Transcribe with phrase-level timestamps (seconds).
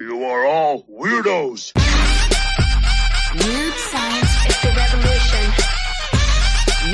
[0.00, 1.72] You are all weirdos.
[3.34, 5.52] Weird science is the revolution.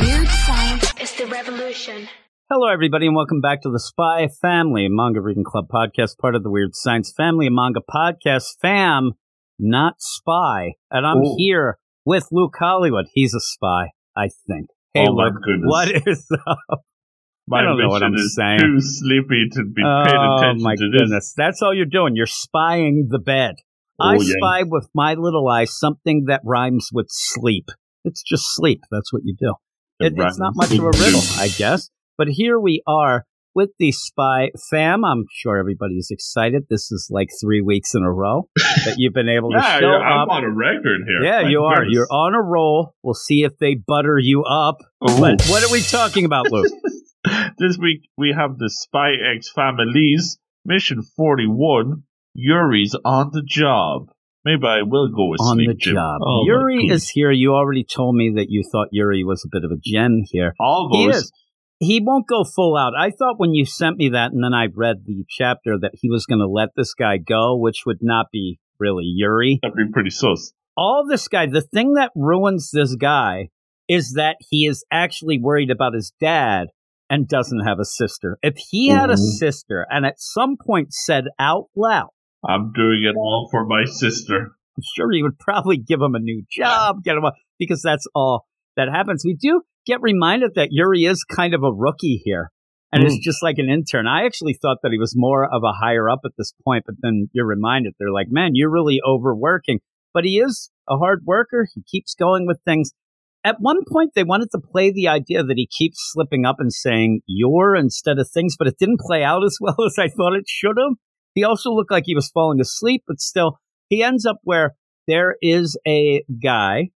[0.00, 2.08] Weird science is the revolution.
[2.50, 6.42] Hello, everybody, and welcome back to the Spy Family Manga Reading Club podcast, part of
[6.42, 9.12] the Weird Science Family Manga Podcast fam,
[9.56, 10.72] not spy.
[10.90, 11.36] And I'm Ooh.
[11.38, 13.06] here with Luke Hollywood.
[13.14, 14.66] He's a spy, I think.
[14.94, 15.64] Hey, Oh, my Luke, goodness.
[15.68, 16.80] what is up?
[17.48, 18.58] My I don't know what I'm saying.
[18.60, 21.32] too sleepy to be paying Oh attention my to this.
[21.36, 22.16] that's all you're doing.
[22.16, 23.54] You're spying the bed.
[24.00, 24.20] Oh, I yeah.
[24.40, 27.68] spy with my little eye something that rhymes with sleep.
[28.04, 28.80] It's just sleep.
[28.90, 29.54] That's what you do.
[30.00, 31.22] It It, it's not much of a riddle.
[31.38, 31.88] I guess.
[32.18, 33.24] But here we are
[33.54, 35.04] with the Spy fam.
[35.04, 36.64] I'm sure everybody's excited.
[36.68, 38.48] This is like three weeks in a row
[38.84, 40.28] that you've been able to Yeah, show yeah, I'm up.
[40.30, 41.22] on a record here.
[41.22, 41.76] Yeah, My you are.
[41.76, 41.94] goodness.
[41.94, 42.94] You're on a roll.
[43.02, 44.76] We'll see if they butter you up.
[45.08, 45.20] Ooh.
[45.20, 46.66] But what are we talking about, Luke?
[47.58, 52.02] this week we have the Spy X Families, Mission 41,
[52.34, 54.10] Yuri's on the job.
[54.44, 56.20] Maybe I will go with on the job.
[56.24, 57.32] Oh, Yuri is here.
[57.32, 60.54] You already told me that you thought Yuri was a bit of a gem here.
[60.92, 61.32] He is.
[61.80, 62.92] He won't go full out.
[62.96, 66.08] I thought when you sent me that and then I read the chapter that he
[66.08, 69.58] was going to let this guy go, which would not be really Yuri.
[69.62, 70.52] That'd be pretty sus.
[70.76, 73.48] All this guy, the thing that ruins this guy
[73.88, 76.68] is that he is actually worried about his dad
[77.08, 78.38] and doesn't have a sister.
[78.42, 79.38] If he had a Mhm.
[79.38, 82.08] sister and at some point said out loud,
[82.46, 84.36] I'm doing it all for my sister.
[84.76, 88.06] I'm sure he would probably give him a new job, get him a, because that's
[88.14, 88.46] all
[88.76, 89.22] that happens.
[89.24, 92.50] We do get reminded that Yuri is kind of a rookie here
[92.92, 93.22] and is Mm.
[93.22, 94.06] just like an intern.
[94.06, 96.96] I actually thought that he was more of a higher up at this point, but
[97.00, 99.80] then you're reminded they're like, man, you're really overworking.
[100.12, 101.66] But he is a hard worker.
[101.74, 102.92] He keeps going with things.
[103.46, 106.72] At one point, they wanted to play the idea that he keeps slipping up and
[106.72, 110.34] saying your instead of things, but it didn't play out as well as I thought
[110.34, 110.96] it should have.
[111.32, 114.74] He also looked like he was falling asleep, but still, he ends up where
[115.06, 116.88] there is a guy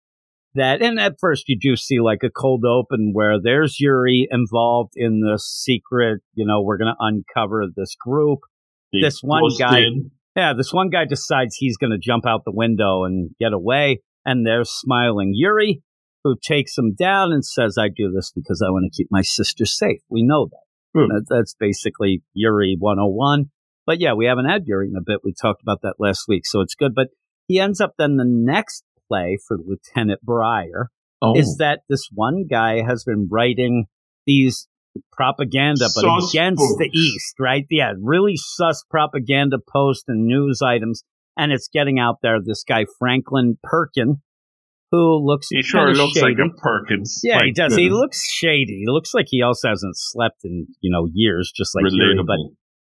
[0.56, 4.94] that, and at first you do see like a cold open where there's Yuri involved
[4.96, 8.40] in the secret, you know, we're going to uncover this group.
[8.92, 10.10] They This one guy- in.
[10.34, 14.00] Yeah, this one guy decides he's going to jump out the window and get away,
[14.24, 15.82] and there's smiling Yuri,
[16.24, 19.22] who takes him down and says, I do this because I want to keep my
[19.22, 20.00] sister safe.
[20.08, 20.98] We know that.
[20.98, 21.06] Hmm.
[21.08, 23.50] that that's basically Yuri 101.
[23.86, 25.20] But yeah, we haven't had Yuri in a bit.
[25.24, 26.94] We talked about that last week, so it's good.
[26.94, 27.08] But
[27.46, 30.90] he ends up then the next play for Lieutenant Briar
[31.22, 31.36] Oh.
[31.36, 33.84] is that this one guy has been writing
[34.26, 34.68] these
[35.12, 36.88] propaganda, but Sus against the.
[36.94, 37.66] East, right?
[37.70, 41.04] Yeah, really sus propaganda posts and news items,
[41.36, 42.38] and it's getting out there.
[42.42, 44.22] This guy Franklin Perkin,
[44.90, 46.34] who looks he sure looks shady.
[46.34, 47.20] like a Perkins.
[47.22, 47.74] Yeah, My he does.
[47.76, 48.82] He looks shady.
[48.84, 52.16] He looks like he also hasn't slept in you know years, just like Yuri.
[52.26, 52.38] But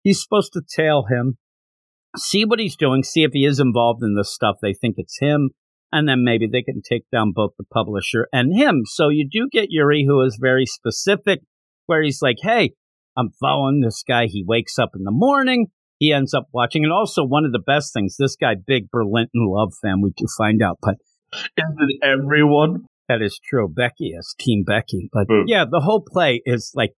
[0.04, 1.38] he's supposed to tail him,
[2.18, 4.58] see what he's doing, see if he is involved in this stuff.
[4.62, 5.52] They think it's him,
[5.92, 8.84] and then maybe they can take down both the publisher and him.
[8.86, 11.42] So you do get Yuri, who is very specific,
[11.86, 12.74] where he's like, "Hey,
[13.16, 14.26] I'm following this guy.
[14.26, 15.68] He wakes up in the morning."
[16.00, 19.48] He ends up watching, and also one of the best things, this guy, big Berlinton
[19.48, 20.96] love fan, we do find out, but
[21.58, 22.86] Isn't everyone?
[23.10, 23.68] that is true.
[23.68, 25.10] Becky is Team Becky.
[25.12, 25.44] But Hmm.
[25.46, 26.94] yeah, the whole play is like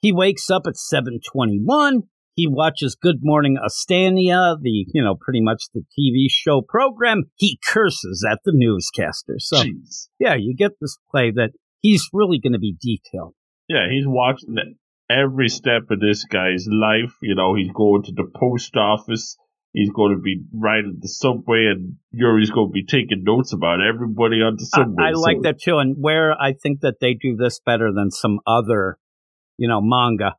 [0.00, 2.02] he wakes up at 721.
[2.34, 7.22] He watches Good Morning Ostania, the, you know, pretty much the TV show program.
[7.36, 9.36] He curses at the newscaster.
[9.38, 10.08] So Jeez.
[10.20, 13.34] yeah, you get this play that he's really going to be detailed.
[13.68, 14.56] Yeah, he's watching
[15.08, 17.14] every step of this guy's life.
[17.22, 19.36] You know, he's going to the post office.
[19.78, 23.78] He's going to be riding the subway, and Yuri's going to be taking notes about
[23.86, 25.04] everybody on the I, subway.
[25.04, 25.76] I like So- that too.
[25.76, 28.96] And where I think that they do this better than some other,
[29.58, 30.36] you know, manga,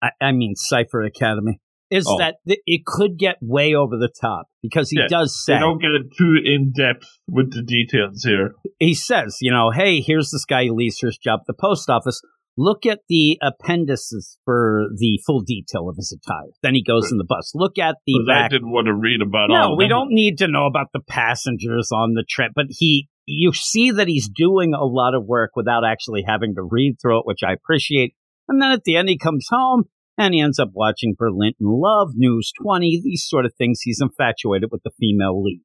[0.00, 1.58] I, I mean, Cypher Academy,
[1.90, 2.16] is Oh.
[2.18, 5.58] that th- it could get way over the top because he Yeah, does say, They
[5.60, 8.54] don't get too in depth with the details here.
[8.78, 11.90] he says, you know, hey, here's this guy who leaves his job at the post
[11.90, 12.20] office.
[12.58, 16.48] Look at the appendices for the full detail of his attire.
[16.62, 17.52] Then he goes in the bus.
[17.54, 20.48] Look at the I didn't want to read about all No, we don't need to
[20.48, 24.84] know about the passengers on the trip, but he, you see that he's doing a
[24.84, 28.14] lot of work without actually having to read through it, which I appreciate.
[28.48, 29.84] And then at the end, he comes home
[30.16, 33.80] and he ends up watching Berlin in Love, News 20, these sort of things.
[33.82, 35.60] He's infatuated with the female lead.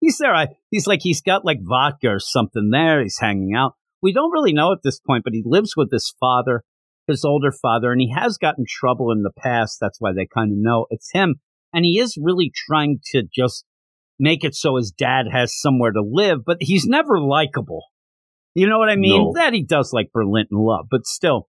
[0.00, 0.34] He's there.
[0.34, 3.02] I, he's like, he's got like vodka or something there.
[3.02, 3.74] He's hanging out.
[4.02, 6.62] We don't really know at this point, but he lives with his father,
[7.06, 9.78] his older father, and he has gotten trouble in the past.
[9.80, 11.36] That's why they kind of know it's him.
[11.72, 13.64] And he is really trying to just
[14.18, 17.84] make it so his dad has somewhere to live, but he's never likable.
[18.54, 19.22] You know what I mean?
[19.22, 19.32] No.
[19.34, 21.48] That he does like Berlin and love, but still,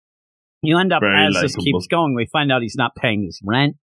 [0.61, 3.41] you end up Very as this keeps going, we find out he's not paying his
[3.43, 3.75] rent.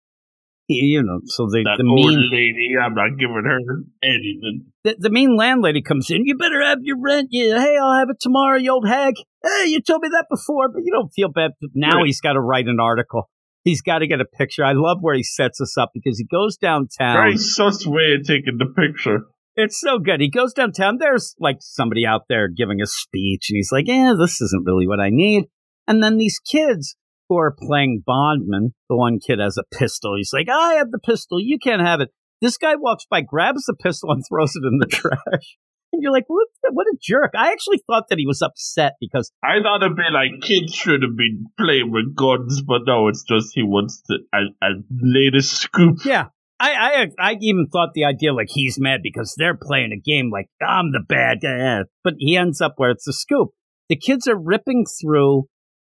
[0.70, 3.60] You know, so the, That the mean lady, I'm not giving her
[4.04, 4.66] anything.
[4.84, 6.26] the, the mean landlady comes in.
[6.26, 7.30] You better have your rent.
[7.32, 9.14] Yeah, hey, I'll have it tomorrow, you old hag.
[9.42, 11.52] Hey, you told me that before, but you don't feel bad.
[11.74, 12.06] Now Right.
[12.08, 13.30] he's got to write an article.
[13.64, 14.66] He's got to get a picture.
[14.66, 17.16] I love where he sets us up because he goes downtown.
[17.16, 19.22] Very sus way of taking the picture.
[19.56, 20.20] It's so good.
[20.20, 20.98] He goes downtown.
[21.00, 24.86] There's like somebody out there giving a speech, and he's like, "Yeah, this isn't really
[24.88, 25.46] what I need."
[25.88, 26.96] And then these kids
[27.30, 30.16] who are playing Bondman, the one kid has a pistol.
[30.16, 31.40] He's like, "I have the pistol.
[31.40, 32.10] You can't have it."
[32.42, 35.58] This guy walks by, grabs the pistol, and throws it in the trash.
[35.94, 36.48] And you're like, "What?
[36.72, 40.04] What a jerk!" I actually thought that he was upset because I thought it'd be
[40.12, 44.18] like kids should have been playing with guns, but no, it's just he wants to
[44.34, 46.00] a, a latest scoop.
[46.06, 46.28] Yeah.
[46.60, 46.72] I,
[47.20, 50.48] I I even thought the idea like he's mad because they're playing a game like
[50.60, 53.50] I'm the bad guy, but he ends up where it's a scoop.
[53.90, 55.48] The kids are ripping through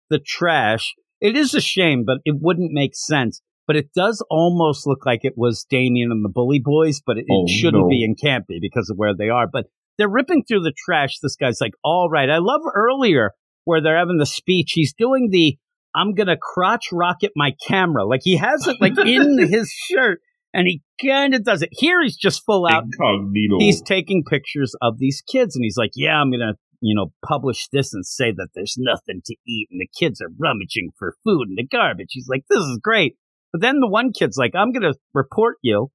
[0.09, 0.93] the trash.
[1.21, 3.41] It is a shame, but it wouldn't make sense.
[3.65, 7.25] But it does almost look like it was Damian and the Bully Boys, but it,
[7.27, 7.89] it Oh, shouldn't no.
[7.89, 9.45] be and can't be because of where they are.
[9.51, 9.65] But
[9.97, 11.19] they're ripping through the trash.
[11.21, 12.29] This guy's like, all right.
[12.29, 13.31] I love earlier
[13.65, 14.71] where they're having the speech.
[14.73, 15.57] He's doing the
[15.95, 18.05] I'm gonna crotch rocket my camera.
[18.05, 20.21] Like he has it like in his shirt
[20.53, 21.69] and he kind of does it.
[21.71, 22.83] Here he's just full out.
[22.83, 23.57] Incognito.
[23.59, 27.11] He's taking pictures of these kids and he's like, yeah, I'm going to, you know,
[27.25, 31.15] publish this and say that there's nothing to eat and the kids are rummaging for
[31.23, 32.09] food in the garbage.
[32.11, 33.15] He's like, this is great.
[33.51, 35.89] But then the one kid's like, I'm going to report you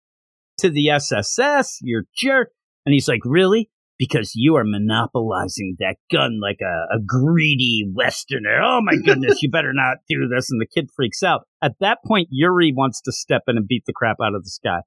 [0.59, 2.49] to the SSS, you're jerk.
[2.85, 3.71] And he's like, really?
[3.99, 8.61] Because you are monopolizing that gun like a, a greedy Westerner.
[8.63, 10.51] Oh my goodness, you better not do this.
[10.51, 11.43] And the kid freaks out.
[11.63, 14.59] At that point, Yuri wants to step in and beat the crap out of this
[14.63, 14.81] guy.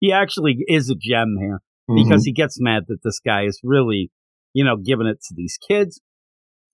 [0.00, 2.02] He actually is a gem here mm-hmm.
[2.02, 4.10] because he gets mad that this guy is really,
[4.52, 6.00] you know, giving it to these kids.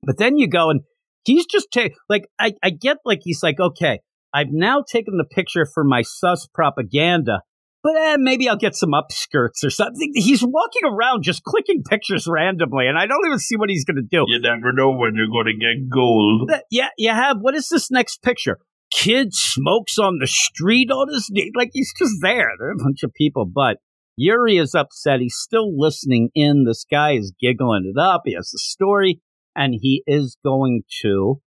[0.03, 0.81] But then you go and
[1.25, 4.01] he's just take like I, I get like he's like, okay,
[4.33, 7.41] I've now taken the picture for my sus propaganda,
[7.83, 10.13] but eh, maybe I'll get some upskirts or something.
[10.15, 13.97] He's walking around just clicking pictures randomly, and I don't even see what he's going
[13.97, 14.25] to do.
[14.27, 16.51] you never know when you're going to get gold.
[16.71, 17.39] Yeah, you have.
[17.41, 18.59] What is this next picture?
[18.91, 21.53] Kid smokes on the street on his knee.
[21.55, 22.51] Like he's just there.
[22.59, 23.79] There are a bunch of people, but
[24.17, 25.21] Yuri is upset.
[25.21, 26.65] He's still listening in.
[26.65, 28.23] This guy is giggling it up.
[28.25, 29.21] He has the story,
[29.57, 31.41] and he is going to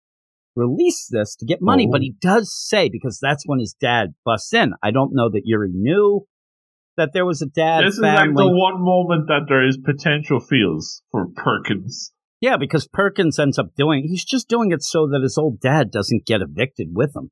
[0.57, 1.87] release this to get money.
[1.89, 1.93] Oh.
[1.93, 2.19] But he oh.
[2.21, 4.73] does say because that's when his dad busts in.
[4.83, 6.27] I don't know that Yuri knew
[6.97, 10.41] that there was a dad This is like the one moment that there is potential
[10.41, 12.13] feels for Perkins.
[12.41, 15.91] Yeah, because Perkins ends up doing he's just doing it so that his old dad
[15.91, 17.31] doesn't get evicted with him.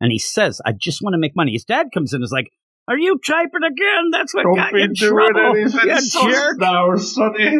[0.00, 1.52] And he says, I just want to make money.
[1.52, 2.50] His dad comes in and is like,
[2.88, 4.10] Are you typing again?
[4.12, 5.58] That's what Don't got you in trouble.
[5.58, 6.58] You jerk.
[6.58, 7.58] now, Sonny.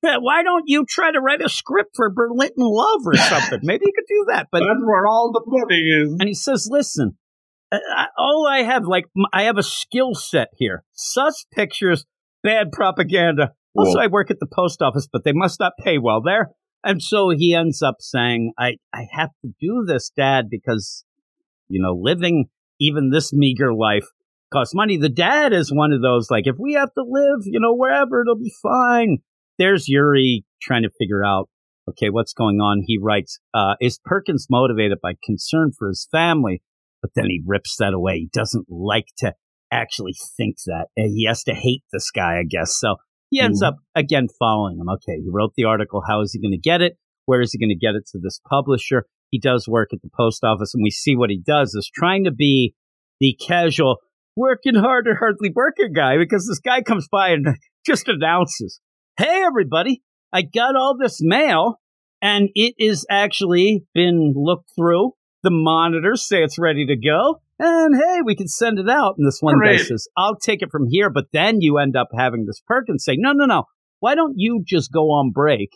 [0.00, 3.60] Why don't you try to write a script for Berlin Love or something?
[3.62, 4.46] Maybe you could do that.
[4.52, 6.16] But That's where all the money is.
[6.20, 7.18] and he says, "Listen,
[7.72, 12.06] I, all I have, like, I have a skill set here: sus pictures,
[12.44, 13.52] bad propaganda.
[13.74, 14.04] Also, Whoa.
[14.04, 16.50] I work at the post office, but they must not pay well there."
[16.84, 21.04] And so he ends up saying, "I, I have to do this, Dad, because
[21.68, 22.46] you know, living
[22.80, 24.06] even this meager life
[24.52, 27.60] costs money." The dad is one of those, like, if we have to live, you
[27.60, 29.18] know, wherever, it'll be fine.
[29.58, 31.48] There's Yuri trying to figure out
[31.88, 32.82] okay, what's going on?
[32.86, 36.62] He writes, uh, is Perkins motivated by concern for his family?
[37.00, 38.18] But then he rips that away.
[38.18, 39.32] He doesn't like to
[39.72, 40.88] actually think that.
[40.98, 42.76] Uh, He has to hate this guy, I guess.
[42.78, 42.96] So
[43.30, 43.68] he ends Mhm.
[43.68, 44.88] up again following him.
[44.90, 46.02] Okay, he wrote the article.
[46.06, 46.98] How is he going to get it?
[47.24, 49.06] Where is he going to get it to this publisher?
[49.30, 52.24] He does work at the post office, and we see what he does is trying
[52.24, 52.74] to be
[53.20, 53.98] the casual,
[54.38, 57.46] working hard harder, hardly working guy because this guy comes by and
[57.86, 58.80] just announces,
[59.16, 60.02] Hey, everybody,
[60.32, 61.80] I got all this mail
[62.22, 65.12] and it is actually been looked through.
[65.42, 67.40] The monitors say it's ready to go.
[67.60, 69.16] And hey, we can send it out.
[69.18, 71.10] And this one guy says, I'll take it from here.
[71.10, 73.64] But then you end up having this Perkins say, no, no, no.
[74.00, 75.70] Why don't you just go on break?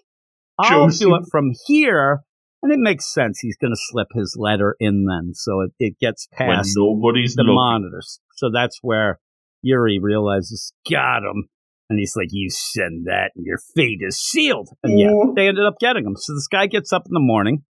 [0.58, 2.20] I'll do it from here.
[2.62, 3.40] And it makes sense.
[3.40, 5.32] He's going to slip his letter in then.
[5.34, 7.54] So it, it gets When past nobody's the looking.
[7.56, 8.20] monitors.
[8.36, 9.18] So that's where
[9.62, 11.48] Yuri realizes, got him.
[11.90, 14.68] And he's like, you send that and your fate is sealed.
[14.82, 15.32] And yeah, Yeah.
[15.34, 16.14] they ended up getting him.
[16.16, 17.64] So this guy gets up in the morning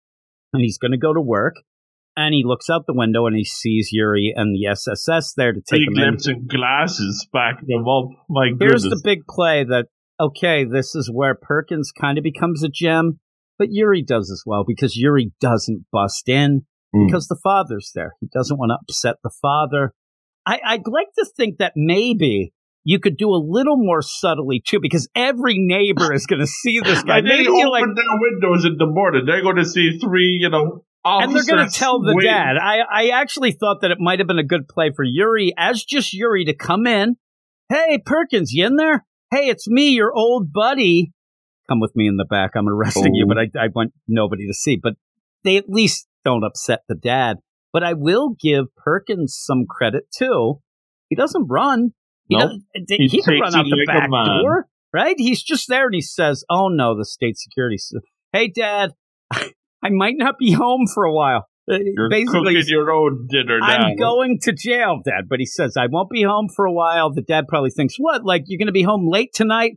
[0.52, 1.54] and he's going to go to work.
[2.16, 5.60] And he looks out the window and he sees Yuri and the SSS there to
[5.60, 6.16] take Big him in.
[6.34, 7.86] and glasses back them up.
[7.86, 9.02] Oh, my Here's goodness.
[9.02, 9.86] the big play that,
[10.18, 13.20] okay, this is where Perkins kind of becomes a gem,
[13.58, 16.62] but Yuri does as well because Yuri doesn't bust in
[16.94, 17.06] Mm.
[17.06, 18.12] because the father's there.
[18.18, 19.92] He doesn't want to upset the father.
[20.46, 24.78] I, I'd like to think that maybe you could do a little more subtly too
[24.80, 27.20] because every neighbor is going to see this guy.
[27.20, 29.24] They you like open their windows in the morning.
[29.26, 32.24] They're going to see three, you know, and they're going to tell the Swing.
[32.24, 32.56] dad.
[32.56, 35.84] I, I actually thought that it might have been a good play for Yuri, as
[35.84, 37.16] just Yuri, to come in.
[37.68, 39.04] Hey, Perkins, you in there?
[39.30, 41.12] Hey, it's me, your old buddy.
[41.68, 42.52] Come with me in the back.
[42.56, 43.28] I'm arresting you, Oh.
[43.28, 44.78] but I, I want nobody to see.
[44.82, 44.94] But
[45.44, 47.38] they at least don't upset the dad.
[47.72, 50.60] But I will give Perkins some credit too.
[51.10, 51.90] He doesn't run.
[52.28, 52.50] He, Nope.
[52.74, 55.14] doesn't, He he, can run out the like back door, right?
[55.18, 57.76] He's just there and he says, "Oh no, the state security.
[58.32, 58.92] Hey, Dad,
[59.32, 63.58] I might not be home for a while." Uh, You're Basically, cooking your own dinner
[63.60, 63.66] now.
[63.66, 65.24] I'm going to jail, Dad.
[65.28, 67.12] But he says, I won't be home for a while.
[67.12, 68.24] The dad probably thinks, what?
[68.24, 69.72] Like, you're going to be home late tonight?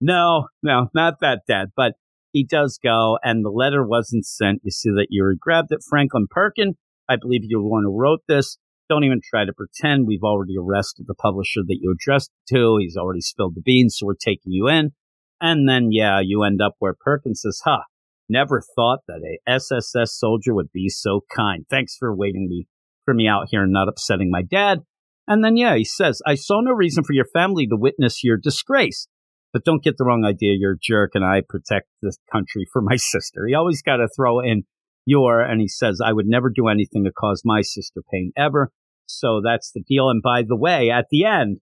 [0.00, 1.68] No, no, not that, Dad.
[1.76, 1.94] But
[2.32, 4.60] he does go, and the letter wasn't sent.
[4.64, 5.84] You see that Yuri grabbed it.
[5.88, 6.74] Franklin Perkin,
[7.08, 8.58] I believe you're the one who wrote this.
[8.88, 10.06] Don't even try to pretend.
[10.06, 12.78] We've already arrested the publisher that you addressed to.
[12.80, 14.92] He's already spilled the beans, so we're taking you in.
[15.40, 17.82] And then, yeah, you end up where Perkins says, huh,
[18.28, 21.64] never thought that a SSS soldier would be so kind.
[21.70, 22.66] Thanks for waiting me
[23.04, 24.80] for me out here and not upsetting my dad.
[25.26, 28.36] And then, yeah, he says, I saw no reason for your family to witness your
[28.36, 29.06] disgrace.
[29.54, 30.56] But don't get the wrong idea.
[30.58, 33.46] You're a jerk, and I protect this country for my sister.
[33.46, 34.64] He always got to throw in
[35.06, 38.72] your, and he says, I would never do anything to cause my sister pain ever.
[39.06, 40.10] So that's the deal.
[40.10, 41.58] And by the way, at the end,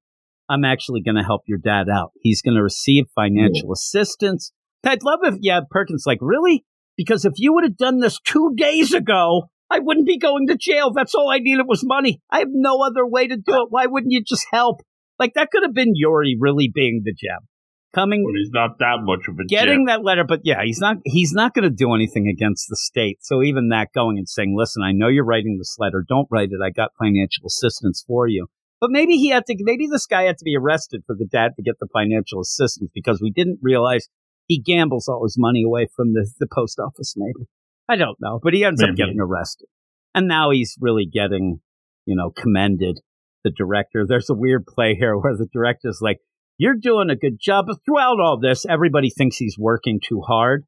[0.49, 2.13] I'm actually going to help your dad out.
[2.21, 4.53] He's going to receive financial assistance.
[4.85, 6.65] I'd love if, yeah, Perkins, like, really?
[6.97, 10.57] Because if you would have done this two days ago, I wouldn't be going to
[10.57, 10.93] jail.
[10.93, 12.21] That's all I needed was money.
[12.31, 13.69] I have no other way to do it.
[13.69, 14.81] Why wouldn't you just help?
[15.19, 17.49] Like, that could have been Yuri really being the gem.
[17.95, 19.85] Coming, But he's not that much of a getting gem.
[19.87, 23.19] that letter, but yeah, he's not he's not going to do anything against the state.
[23.21, 26.03] So even that going and saying, "Listen, I know you're writing this letter.
[26.07, 26.61] Don't write it.
[26.65, 28.47] I got financial assistance for you."
[28.81, 29.57] But maybe he had to.
[29.61, 32.91] Maybe this guy had to be arrested for the dad to get the financial assistance
[32.95, 34.09] because we didn't realize
[34.47, 37.15] he gambles all his money away from the the post office.
[37.17, 37.47] Maybe
[37.89, 39.69] I don't know, but he ends up getting arrested,
[40.15, 41.61] and now he's really getting,
[42.07, 43.01] you know, commended.
[43.45, 44.07] The director.
[44.09, 46.19] There's a weird play here where the director's like
[46.63, 47.65] you're doing a good job.
[47.67, 50.65] But throughout all this, everybody thinks he's working too hard,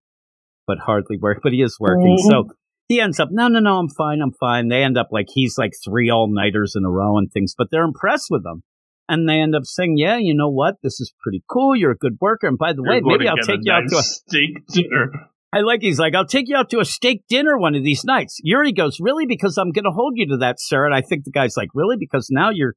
[0.66, 1.38] but hardly work.
[1.40, 2.18] But he is working.
[2.18, 2.50] So mm-hmm.
[2.88, 4.68] he ends up, no, no, no, I'm fine, I'm fine.
[4.68, 7.68] They end up like he's like three all nighters in a row and things, but
[7.70, 8.64] they're impressed with him.
[9.08, 10.76] And they end up saying, yeah, you know what?
[10.82, 11.76] This is pretty cool.
[11.76, 12.48] You're a good worker.
[12.48, 15.12] And by the You're way, maybe I'll take you out to a, steak dinner.
[15.52, 18.02] I like, he's like, I'll take you out to a steak dinner one of these
[18.02, 18.40] nights.
[18.42, 19.26] Yuri goes, really?
[19.26, 20.86] Because I'm going to hold you to that, sir.
[20.86, 21.96] And I think the guy's like, really?
[22.00, 22.74] Because now you're,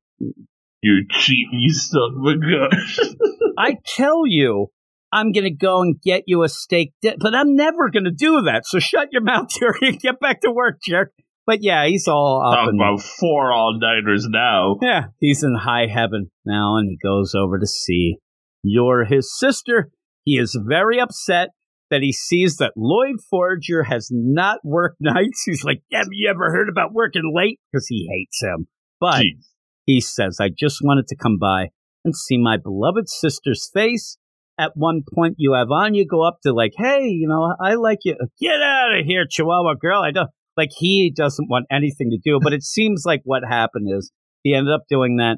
[0.81, 3.17] You cheating son of a gun.
[3.57, 4.67] I tell you,
[5.11, 8.11] I'm going to go and get you a steak, di- but I'm never going to
[8.11, 8.65] do that.
[8.65, 11.11] So shut your mouth, Jerry, and get back to work, jerk.
[11.45, 14.75] But yeah, he's all up Talk and about four all nighters now.
[14.81, 18.17] yeah, he's in high heaven now, and he goes over to see
[18.63, 19.89] you're his sister.
[20.25, 21.49] He is very upset
[21.89, 25.43] that he sees that Lloyd Forger has not worked nights.
[25.45, 28.67] He's like, "Have you ever heard about working late?" Because he hates him.
[28.99, 29.45] But Jeez.
[29.87, 31.69] He says, I just wanted to come by
[32.05, 34.17] and see my beloved sister's face.
[34.59, 37.99] At one point, you have Anya go up to, like, hey, you know, I like
[38.03, 38.17] you.
[38.39, 40.01] Get out of here, Chihuahua girl.
[40.01, 42.39] I don't, like, he doesn't want anything to do.
[42.43, 44.11] But it seems like what happened is
[44.43, 45.37] he ended up doing that,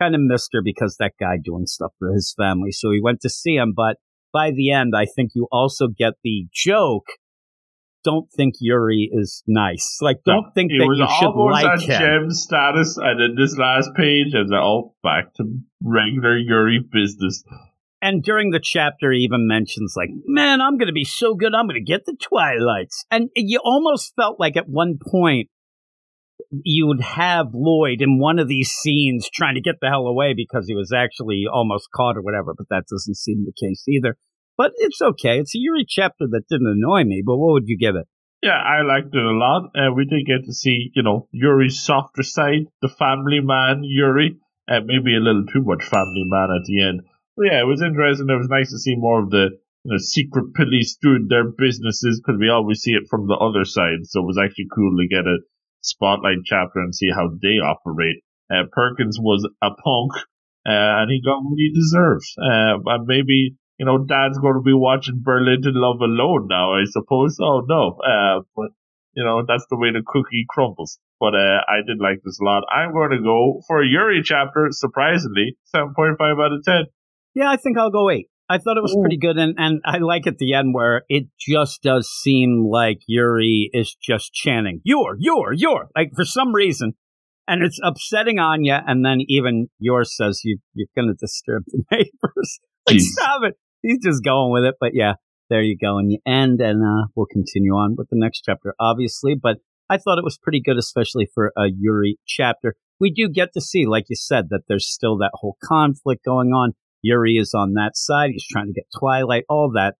[0.00, 2.70] kind of missed her because that guy doing stuff for his family.
[2.70, 3.72] So he went to see him.
[3.74, 3.96] But
[4.32, 7.06] by the end, I think you also get the joke.
[8.08, 9.98] Don't think Yuri is nice.
[10.00, 12.00] Like, don't think It that was you should like him.
[12.00, 15.44] gem status, and then this last page, and then all back to
[15.82, 17.44] regular Yuri business.
[18.00, 21.52] And during the chapter, he even mentions, like, man, I'm going to be so good,
[21.54, 23.04] I'm going to get the Twilights.
[23.10, 25.50] And you almost felt like at one point
[26.64, 30.32] you would have Lloyd in one of these scenes trying to get the hell away
[30.34, 34.16] because he was actually almost caught or whatever, but that doesn't seem the case either.
[34.58, 35.38] But it's okay.
[35.38, 38.08] It's a Yuri chapter that didn't annoy me, but what would you give it?
[38.42, 39.70] Yeah, I liked it a lot.
[39.74, 44.36] Uh, we did get to see, you know, Yuri's softer side, the family man Yuri.
[44.68, 47.02] Uh, maybe a little too much family man at the end.
[47.36, 48.28] But yeah, it was interesting.
[48.28, 49.50] It was nice to see more of the
[49.84, 53.64] you know, secret police doing their businesses because we always see it from the other
[53.64, 54.04] side.
[54.04, 55.38] So it was actually cool to get a
[55.80, 58.22] spotlight chapter and see how they operate.
[58.50, 60.12] Uh, Perkins was a punk,
[60.66, 62.34] uh, and he got what he deserves.
[62.36, 66.74] Uh, and maybe you know, Dad's going to be watching Berlin to Love Alone now,
[66.74, 67.38] I suppose.
[67.40, 68.70] Oh no, uh, but
[69.14, 70.98] you know, that's the way the cookie crumbles.
[71.20, 72.64] But uh, I did like this a lot.
[72.70, 76.84] I'm going to go for a Yuri chapter, surprisingly, 7.5 out of 10.
[77.34, 78.28] Yeah, I think I'll go eight.
[78.48, 81.26] I thought it was pretty good, and, and I like at the end where it
[81.38, 86.94] just does seem like Yuri is just chanting "You're, you're, you're," like for some reason,
[87.46, 88.82] and it's upsetting Anya.
[88.86, 92.60] And then even yours says you you're going to disturb the neighbors.
[92.88, 93.58] like, stop it!
[93.82, 94.74] He's just going with it.
[94.80, 95.14] But yeah,
[95.50, 98.74] there you go, and you end, and uh, we'll continue on with the next chapter,
[98.78, 99.34] obviously.
[99.34, 99.58] But
[99.90, 102.74] I thought it was pretty good, especially for a Yuri chapter.
[103.00, 106.48] We do get to see, like you said, that there's still that whole conflict going
[106.52, 106.72] on.
[107.02, 108.30] Yuri is on that side.
[108.32, 109.94] He's trying to get Twilight, all that.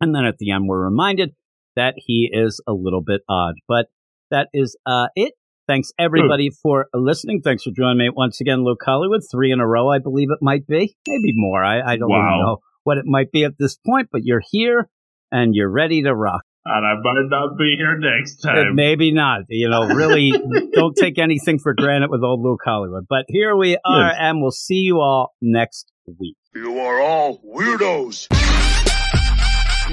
[0.00, 1.30] And then at the end, we're reminded
[1.74, 3.54] that he is a little bit odd.
[3.66, 3.86] But
[4.30, 5.34] that is uh, it.
[5.66, 7.40] Thanks everybody for listening.
[7.42, 9.22] Thanks for joining me once again, Luke Hollywood.
[9.28, 10.96] Three in a row, I believe it might be.
[11.08, 11.64] Maybe more.
[11.64, 12.38] I, I don't Wow.
[12.40, 14.88] know what it might be at this point, but you're here
[15.32, 16.42] and you're ready to rock.
[16.64, 18.76] And I might not be here next time.
[18.76, 19.40] Maybe not.
[19.48, 20.32] You know, really
[20.72, 23.06] don't take anything for granted with old Luke Hollywood.
[23.08, 24.16] But here we are, Yes.
[24.20, 26.36] and we'll see you all next week.
[26.54, 28.28] You are all weirdos.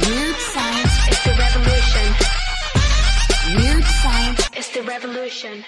[0.07, 2.15] Weird science is the revolution.
[3.57, 5.65] Weird science is the revolution.